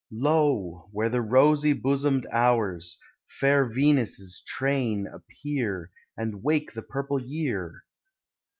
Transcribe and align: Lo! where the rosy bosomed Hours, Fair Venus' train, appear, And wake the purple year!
Lo! 0.09 0.87
where 0.91 1.09
the 1.09 1.21
rosy 1.21 1.73
bosomed 1.73 2.25
Hours, 2.31 2.97
Fair 3.27 3.65
Venus' 3.65 4.41
train, 4.47 5.05
appear, 5.05 5.91
And 6.17 6.41
wake 6.41 6.71
the 6.73 6.81
purple 6.81 7.19
year! 7.21 7.83